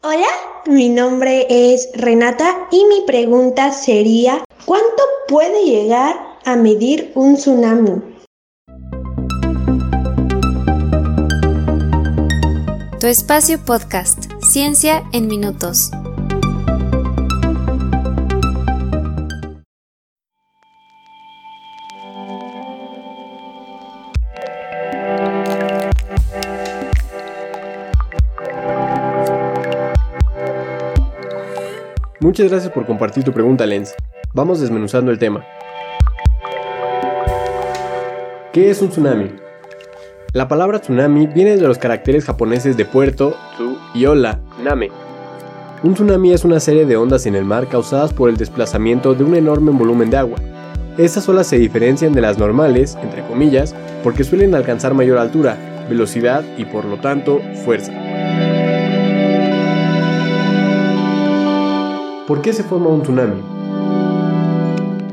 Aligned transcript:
Hola, 0.00 0.28
mi 0.66 0.88
nombre 0.90 1.48
es 1.50 1.88
Renata 1.92 2.68
y 2.70 2.84
mi 2.84 3.00
pregunta 3.04 3.72
sería, 3.72 4.44
¿cuánto 4.64 5.02
puede 5.26 5.64
llegar 5.64 6.14
a 6.44 6.54
medir 6.54 7.10
un 7.16 7.34
tsunami? 7.34 8.00
Tu 13.00 13.08
espacio 13.08 13.58
podcast, 13.64 14.30
Ciencia 14.40 15.02
en 15.12 15.26
Minutos. 15.26 15.90
Muchas 32.20 32.48
gracias 32.48 32.72
por 32.72 32.84
compartir 32.84 33.22
tu 33.22 33.32
pregunta, 33.32 33.64
Lens. 33.64 33.94
Vamos 34.34 34.60
desmenuzando 34.60 35.12
el 35.12 35.20
tema. 35.20 35.46
¿Qué 38.52 38.70
es 38.70 38.82
un 38.82 38.88
tsunami? 38.88 39.30
La 40.32 40.48
palabra 40.48 40.80
tsunami 40.80 41.28
viene 41.28 41.56
de 41.56 41.62
los 41.62 41.78
caracteres 41.78 42.24
japoneses 42.24 42.76
de 42.76 42.84
puerto, 42.84 43.36
tsu 43.54 43.78
y 43.94 44.06
ola, 44.06 44.40
name. 44.60 44.90
Un 45.84 45.94
tsunami 45.94 46.32
es 46.32 46.44
una 46.44 46.58
serie 46.58 46.86
de 46.86 46.96
ondas 46.96 47.24
en 47.26 47.36
el 47.36 47.44
mar 47.44 47.68
causadas 47.68 48.12
por 48.12 48.28
el 48.28 48.36
desplazamiento 48.36 49.14
de 49.14 49.22
un 49.22 49.36
enorme 49.36 49.70
volumen 49.70 50.10
de 50.10 50.16
agua. 50.16 50.38
Estas 50.96 51.28
olas 51.28 51.46
se 51.46 51.60
diferencian 51.60 52.12
de 52.14 52.20
las 52.20 52.36
normales, 52.36 52.98
entre 53.00 53.24
comillas, 53.28 53.76
porque 54.02 54.24
suelen 54.24 54.56
alcanzar 54.56 54.92
mayor 54.92 55.18
altura, 55.18 55.56
velocidad 55.88 56.42
y 56.56 56.64
por 56.64 56.84
lo 56.84 56.96
tanto 56.96 57.40
fuerza. 57.64 57.92
¿Por 62.28 62.42
qué 62.42 62.52
se 62.52 62.62
forma 62.62 62.90
un 62.90 63.00
tsunami? 63.00 63.42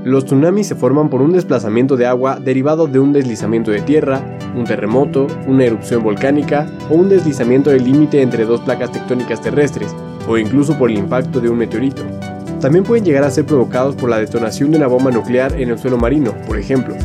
Los 0.04 0.26
tsunamis 0.26 0.68
se 0.68 0.76
forman 0.76 1.10
por 1.10 1.22
un 1.22 1.32
desplazamiento 1.32 1.96
de 1.96 2.06
agua 2.06 2.42
derivado 2.42 2.88
de 2.88 3.00
un 3.00 3.14
deslizamiento 3.14 3.72
de 3.72 3.80
tierra, 3.80 4.38
un 4.54 4.66
terremoto, 4.66 5.28
una 5.48 5.64
erupción 5.64 6.04
volcánica 6.04 6.70
o 6.90 6.96
un 6.96 7.08
deslizamiento 7.08 7.70
del 7.70 7.86
límite 7.86 8.22
entre 8.22 8.44
dos 8.44 8.60
placas 8.60 8.92
tectónicas 8.92 9.40
terrestres, 9.40 9.96
o 10.28 10.38
incluso 10.38 10.78
por 10.78 10.92
el 10.92 10.98
impacto 10.98 11.40
de 11.40 11.50
un 11.50 11.58
meteorito. 11.58 12.04
También 12.60 12.84
pueden 12.84 13.06
llegar 13.06 13.24
a 13.24 13.32
ser 13.32 13.46
provocados 13.46 13.96
por 13.96 14.10
la 14.10 14.18
detonación 14.18 14.72
de 14.72 14.78
una 14.78 14.88
bomba 14.88 15.10
nuclear 15.10 15.58
en 15.58 15.70
el 15.70 15.80
suelo 15.80 15.98
marino, 15.98 16.34
por 16.46 16.60
ejemplo. 16.60 16.96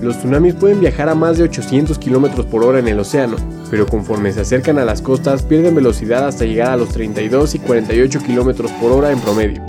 Los 0.00 0.18
tsunamis 0.18 0.54
pueden 0.54 0.80
viajar 0.80 1.08
a 1.08 1.14
más 1.14 1.38
de 1.38 1.44
800 1.44 1.98
km 1.98 2.44
por 2.44 2.62
hora 2.62 2.78
en 2.78 2.86
el 2.86 3.00
océano, 3.00 3.36
pero 3.68 3.86
conforme 3.86 4.32
se 4.32 4.42
acercan 4.42 4.78
a 4.78 4.84
las 4.84 5.02
costas 5.02 5.42
pierden 5.42 5.74
velocidad 5.74 6.26
hasta 6.26 6.44
llegar 6.44 6.70
a 6.70 6.76
los 6.76 6.90
32 6.90 7.56
y 7.56 7.58
48 7.58 8.20
km 8.20 8.70
por 8.80 8.92
hora 8.92 9.10
en 9.10 9.18
promedio. 9.18 9.60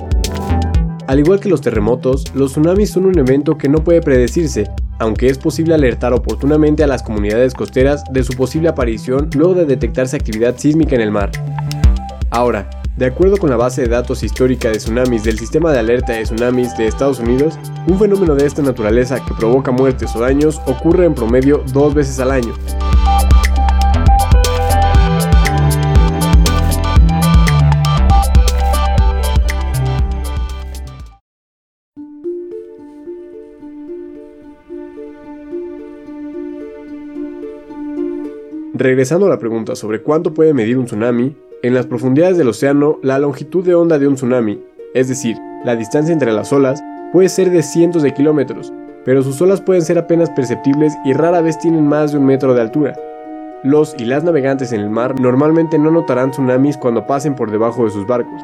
Al 1.07 1.17
igual 1.17 1.39
que 1.39 1.49
los 1.49 1.61
terremotos, 1.61 2.25
los 2.35 2.51
tsunamis 2.51 2.91
son 2.91 3.07
un 3.07 3.17
evento 3.17 3.57
que 3.57 3.67
no 3.67 3.83
puede 3.83 4.03
predecirse, 4.03 4.69
aunque 4.99 5.27
es 5.27 5.39
posible 5.39 5.73
alertar 5.73 6.13
oportunamente 6.13 6.83
a 6.83 6.87
las 6.87 7.01
comunidades 7.01 7.55
costeras 7.55 8.03
de 8.11 8.23
su 8.23 8.33
posible 8.33 8.69
aparición 8.69 9.31
luego 9.35 9.55
de 9.55 9.65
detectarse 9.65 10.15
actividad 10.15 10.57
sísmica 10.57 10.93
en 10.93 11.01
el 11.01 11.09
mar. 11.09 11.31
Ahora, 12.29 12.69
de 12.99 13.05
acuerdo 13.05 13.37
con 13.37 13.49
la 13.49 13.55
base 13.55 13.83
de 13.83 13.87
datos 13.87 14.23
histórica 14.23 14.69
de 14.69 14.77
tsunamis 14.77 15.23
del 15.23 15.39
Sistema 15.39 15.71
de 15.71 15.79
Alerta 15.79 16.11
de 16.11 16.23
Tsunamis 16.23 16.75
de 16.75 16.87
Estados 16.87 17.19
Unidos, 17.19 17.57
un 17.87 17.97
fenómeno 17.97 18.35
de 18.35 18.45
esta 18.45 18.61
naturaleza 18.61 19.23
que 19.23 19.33
provoca 19.35 19.71
muertes 19.71 20.13
o 20.17 20.19
daños 20.19 20.59
ocurre 20.65 21.05
en 21.05 21.15
promedio 21.15 21.63
dos 21.71 21.93
veces 21.93 22.19
al 22.19 22.31
año, 22.31 22.53
Regresando 38.73 39.25
a 39.25 39.29
la 39.29 39.39
pregunta 39.39 39.75
sobre 39.75 40.01
cuánto 40.01 40.33
puede 40.33 40.53
medir 40.53 40.77
un 40.77 40.85
tsunami, 40.85 41.35
en 41.61 41.73
las 41.73 41.87
profundidades 41.87 42.37
del 42.37 42.47
océano 42.47 42.99
la 43.01 43.19
longitud 43.19 43.65
de 43.65 43.75
onda 43.75 43.99
de 43.99 44.07
un 44.07 44.15
tsunami, 44.15 44.61
es 44.93 45.09
decir, 45.09 45.37
la 45.65 45.75
distancia 45.75 46.13
entre 46.13 46.31
las 46.31 46.53
olas, 46.53 46.81
puede 47.11 47.27
ser 47.27 47.49
de 47.49 47.63
cientos 47.63 48.01
de 48.01 48.13
kilómetros, 48.13 48.71
pero 49.03 49.23
sus 49.23 49.41
olas 49.41 49.59
pueden 49.59 49.81
ser 49.81 49.97
apenas 49.97 50.29
perceptibles 50.29 50.93
y 51.03 51.13
rara 51.13 51.41
vez 51.41 51.59
tienen 51.59 51.85
más 51.85 52.11
de 52.11 52.17
un 52.17 52.25
metro 52.25 52.53
de 52.53 52.61
altura. 52.61 52.95
Los 53.63 53.93
y 53.97 54.05
las 54.05 54.23
navegantes 54.23 54.71
en 54.71 54.79
el 54.79 54.89
mar 54.89 55.19
normalmente 55.19 55.77
no 55.77 55.91
notarán 55.91 56.31
tsunamis 56.31 56.77
cuando 56.77 57.05
pasen 57.05 57.35
por 57.35 57.51
debajo 57.51 57.83
de 57.83 57.91
sus 57.91 58.07
barcos. 58.07 58.41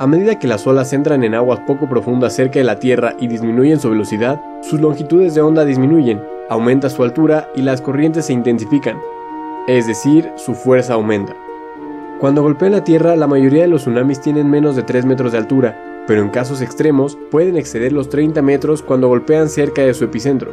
A 0.00 0.06
medida 0.08 0.38
que 0.38 0.48
las 0.48 0.66
olas 0.66 0.92
entran 0.92 1.22
en 1.22 1.34
aguas 1.34 1.60
poco 1.60 1.88
profundas 1.88 2.34
cerca 2.34 2.58
de 2.58 2.64
la 2.64 2.80
Tierra 2.80 3.14
y 3.20 3.28
disminuyen 3.28 3.78
su 3.78 3.90
velocidad, 3.90 4.40
sus 4.62 4.80
longitudes 4.80 5.34
de 5.34 5.42
onda 5.42 5.64
disminuyen, 5.64 6.20
aumenta 6.48 6.90
su 6.90 7.04
altura 7.04 7.48
y 7.54 7.62
las 7.62 7.80
corrientes 7.80 8.26
se 8.26 8.32
intensifican, 8.32 8.98
es 9.68 9.86
decir, 9.86 10.32
su 10.36 10.54
fuerza 10.54 10.94
aumenta. 10.94 11.34
Cuando 12.20 12.42
golpean 12.42 12.72
la 12.72 12.84
Tierra, 12.84 13.16
la 13.16 13.26
mayoría 13.26 13.62
de 13.62 13.68
los 13.68 13.80
tsunamis 13.80 14.20
tienen 14.20 14.50
menos 14.50 14.76
de 14.76 14.82
3 14.82 15.06
metros 15.06 15.32
de 15.32 15.38
altura, 15.38 16.04
pero 16.06 16.20
en 16.20 16.28
casos 16.28 16.60
extremos 16.60 17.16
pueden 17.30 17.56
exceder 17.56 17.94
los 17.94 18.10
30 18.10 18.42
metros 18.42 18.82
cuando 18.82 19.08
golpean 19.08 19.48
cerca 19.48 19.80
de 19.80 19.94
su 19.94 20.04
epicentro. 20.04 20.52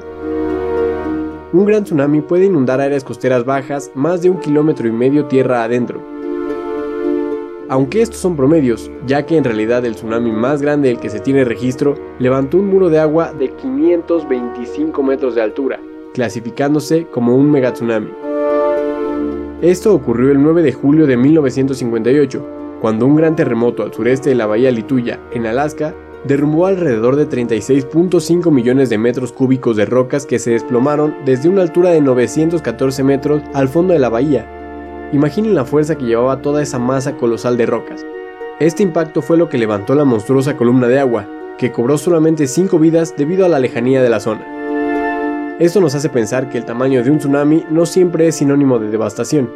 Un 1.51 1.65
gran 1.65 1.83
tsunami 1.83 2.21
puede 2.21 2.45
inundar 2.45 2.79
áreas 2.79 3.03
costeras 3.03 3.43
bajas 3.43 3.91
más 3.95 4.21
de 4.21 4.29
un 4.29 4.39
kilómetro 4.39 4.87
y 4.87 4.93
medio 4.93 5.25
tierra 5.25 5.65
adentro. 5.65 6.01
Aunque 7.67 8.01
estos 8.01 8.21
son 8.21 8.37
promedios, 8.37 8.89
ya 9.05 9.25
que 9.25 9.35
en 9.35 9.43
realidad 9.43 9.83
el 9.83 9.95
tsunami 9.95 10.31
más 10.31 10.61
grande 10.61 10.87
del 10.87 11.01
que 11.01 11.09
se 11.09 11.19
tiene 11.19 11.43
registro 11.43 11.95
levantó 12.17 12.59
un 12.59 12.67
muro 12.67 12.89
de 12.89 12.99
agua 12.99 13.33
de 13.33 13.49
525 13.49 15.03
metros 15.03 15.35
de 15.35 15.41
altura, 15.41 15.81
clasificándose 16.13 17.07
como 17.07 17.35
un 17.35 17.51
megatsunami. 17.51 18.26
Esto 19.61 19.91
ocurrió 19.91 20.31
el 20.31 20.43
9 20.43 20.61
de 20.61 20.71
julio 20.71 21.07
de 21.07 21.17
1958, 21.17 22.77
cuando 22.79 23.07
un 23.07 23.15
gran 23.15 23.35
terremoto 23.35 23.81
al 23.81 23.91
sureste 23.91 24.29
de 24.29 24.35
la 24.35 24.45
bahía 24.45 24.69
Lituya, 24.69 25.19
en 25.31 25.47
Alaska, 25.47 25.95
derrumbó 26.25 26.67
alrededor 26.67 27.15
de 27.15 27.27
36.5 27.27 28.51
millones 28.51 28.91
de 28.91 28.99
metros 28.99 29.31
cúbicos 29.31 29.75
de 29.75 29.87
rocas 29.87 30.27
que 30.27 30.37
se 30.37 30.51
desplomaron 30.51 31.15
desde 31.25 31.49
una 31.49 31.63
altura 31.63 31.89
de 31.89 32.01
914 32.01 33.03
metros 33.03 33.41
al 33.55 33.67
fondo 33.67 33.93
de 33.93 33.99
la 33.99 34.09
bahía. 34.09 35.09
Imaginen 35.11 35.55
la 35.55 35.65
fuerza 35.65 35.95
que 35.95 36.05
llevaba 36.05 36.43
toda 36.43 36.61
esa 36.61 36.77
masa 36.77 37.17
colosal 37.17 37.57
de 37.57 37.65
rocas. 37.65 38.05
Este 38.59 38.83
impacto 38.83 39.23
fue 39.23 39.37
lo 39.37 39.49
que 39.49 39.57
levantó 39.57 39.95
la 39.95 40.05
monstruosa 40.05 40.55
columna 40.55 40.87
de 40.87 40.99
agua, 40.99 41.27
que 41.57 41.71
cobró 41.71 41.97
solamente 41.97 42.45
5 42.45 42.77
vidas 42.77 43.15
debido 43.17 43.43
a 43.43 43.49
la 43.49 43.57
lejanía 43.57 44.03
de 44.03 44.09
la 44.09 44.19
zona. 44.19 44.56
Esto 45.59 45.81
nos 45.81 45.95
hace 45.95 46.09
pensar 46.09 46.49
que 46.49 46.59
el 46.59 46.65
tamaño 46.65 47.03
de 47.03 47.09
un 47.09 47.17
tsunami 47.17 47.63
no 47.71 47.87
siempre 47.87 48.27
es 48.27 48.35
sinónimo 48.35 48.77
de 48.77 48.91
devastación. 48.91 49.49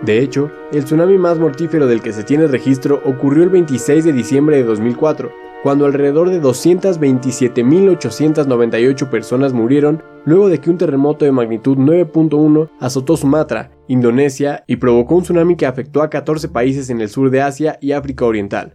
De 0.00 0.20
hecho, 0.20 0.52
el 0.72 0.84
tsunami 0.84 1.18
más 1.18 1.40
mortífero 1.40 1.88
del 1.88 2.00
que 2.00 2.12
se 2.12 2.22
tiene 2.22 2.46
registro 2.46 3.02
ocurrió 3.04 3.42
el 3.42 3.50
26 3.50 4.04
de 4.04 4.12
diciembre 4.12 4.58
de 4.58 4.62
2004, 4.62 5.32
cuando 5.64 5.84
alrededor 5.84 6.30
de 6.30 6.40
227.898 6.40 9.10
personas 9.10 9.52
murieron 9.52 10.00
luego 10.24 10.48
de 10.48 10.58
que 10.58 10.70
un 10.70 10.78
terremoto 10.78 11.24
de 11.24 11.32
magnitud 11.32 11.76
9.1 11.76 12.68
azotó 12.78 13.16
Sumatra, 13.16 13.72
Indonesia, 13.88 14.62
y 14.68 14.76
provocó 14.76 15.16
un 15.16 15.24
tsunami 15.24 15.56
que 15.56 15.66
afectó 15.66 16.02
a 16.02 16.10
14 16.10 16.50
países 16.50 16.88
en 16.88 17.00
el 17.00 17.08
sur 17.08 17.30
de 17.30 17.42
Asia 17.42 17.78
y 17.80 17.90
África 17.90 18.24
Oriental. 18.24 18.74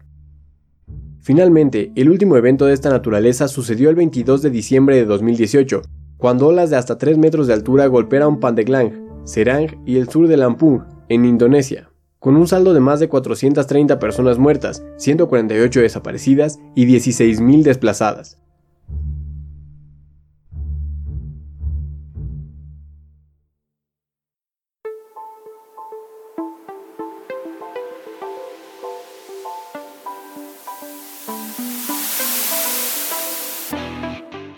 Finalmente, 1.21 1.93
el 1.95 2.09
último 2.09 2.35
evento 2.35 2.65
de 2.65 2.73
esta 2.73 2.89
naturaleza 2.89 3.47
sucedió 3.47 3.89
el 3.89 3.95
22 3.95 4.41
de 4.41 4.49
diciembre 4.49 4.97
de 4.97 5.05
2018, 5.05 5.81
cuando 6.17 6.47
olas 6.47 6.69
de 6.69 6.75
hasta 6.77 6.97
3 6.97 7.17
metros 7.17 7.47
de 7.47 7.53
altura 7.53 7.87
golpearon 7.87 8.39
Pandeglang, 8.39 9.07
Serang 9.23 9.81
y 9.85 9.97
el 9.97 10.09
sur 10.09 10.27
de 10.27 10.37
Lampung, 10.37 10.81
en 11.09 11.25
Indonesia, 11.25 11.89
con 12.19 12.35
un 12.35 12.47
saldo 12.47 12.73
de 12.73 12.79
más 12.79 12.99
de 12.99 13.07
430 13.07 13.99
personas 13.99 14.37
muertas, 14.37 14.83
148 14.97 15.81
desaparecidas 15.81 16.59
y 16.75 16.85
16.000 16.85 17.63
desplazadas. 17.63 18.37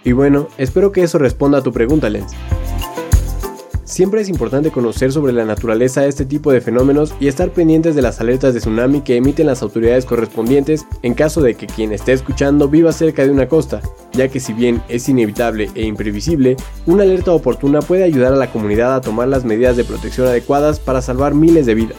Y 0.04 0.14
bueno, 0.14 0.48
espero 0.58 0.92
que 0.92 1.04
eso 1.04 1.18
responda 1.18 1.60
a 1.60 1.64
tu 1.64 1.72
pregunta, 1.72 2.10
Lens. 2.10 2.34
Siempre 3.84 4.22
es 4.22 4.30
importante 4.30 4.70
conocer 4.70 5.12
sobre 5.12 5.34
la 5.34 5.46
naturaleza 5.46 6.02
de 6.02 6.10
este 6.10 6.24
tipo 6.24 6.52
de 6.52 6.62
fenómenos 6.62 7.16
y 7.20 7.28
estar 7.28 7.50
pendientes 7.50 7.96
de 7.96 8.04
las 8.04 8.22
alertas 8.22 8.54
de 8.54 8.60
tsunami 8.60 9.02
que 9.02 9.16
emiten 9.16 9.48
las 9.48 9.64
autoridades 9.64 10.06
correspondientes 10.06 10.86
en 11.02 11.16
caso 11.16 11.42
de 11.42 11.56
que 11.56 11.66
quien 11.66 11.92
esté 11.92 12.14
escuchando 12.14 12.70
viva 12.70 12.92
cerca 12.92 13.26
de 13.26 13.32
una 13.32 13.48
costa, 13.48 13.82
ya 14.14 14.28
que 14.28 14.40
si 14.40 14.54
bien 14.54 14.82
es 14.90 15.10
inevitable 15.10 15.72
e 15.74 15.86
imprevisible, 15.86 16.56
una 16.86 17.02
alerta 17.02 17.32
oportuna 17.32 17.82
puede 17.82 18.04
ayudar 18.04 18.32
a 18.32 18.38
la 18.38 18.52
comunidad 18.52 18.94
a 18.94 19.02
tomar 19.02 19.28
las 19.28 19.44
medidas 19.44 19.76
de 19.76 19.84
protección 19.84 20.28
adecuadas 20.28 20.80
para 20.80 21.02
salvar 21.02 21.34
miles 21.34 21.66
de 21.66 21.74
vidas. 21.74 21.98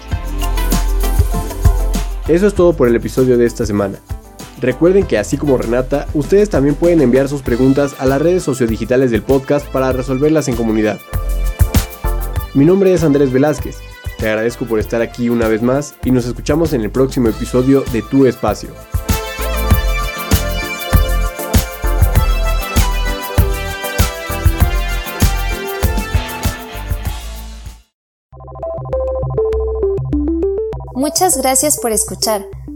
Eso 2.28 2.46
es 2.46 2.54
todo 2.54 2.72
por 2.72 2.86
el 2.86 2.94
episodio 2.94 3.36
de 3.36 3.46
esta 3.46 3.66
semana. 3.66 3.98
Recuerden 4.60 5.06
que 5.06 5.16
así 5.16 5.38
como 5.38 5.56
Renata, 5.56 6.06
ustedes 6.12 6.50
también 6.50 6.74
pueden 6.74 7.00
enviar 7.00 7.28
sus 7.28 7.40
preguntas 7.40 7.96
a 7.98 8.04
las 8.04 8.20
redes 8.20 8.42
sociodigitales 8.42 9.10
del 9.10 9.22
podcast 9.22 9.66
para 9.66 9.92
resolverlas 9.92 10.48
en 10.48 10.56
comunidad. 10.56 11.00
Mi 12.52 12.66
nombre 12.66 12.92
es 12.92 13.02
Andrés 13.02 13.32
Velázquez. 13.32 13.78
Te 14.18 14.28
agradezco 14.28 14.66
por 14.66 14.78
estar 14.78 15.00
aquí 15.00 15.30
una 15.30 15.48
vez 15.48 15.62
más 15.62 15.94
y 16.04 16.10
nos 16.10 16.26
escuchamos 16.26 16.74
en 16.74 16.82
el 16.82 16.90
próximo 16.90 17.28
episodio 17.28 17.84
de 17.90 18.02
Tu 18.02 18.26
Espacio. 18.26 18.68
Muchas 30.94 31.38
gracias 31.38 31.78
por 31.80 31.92
escuchar. 31.92 32.44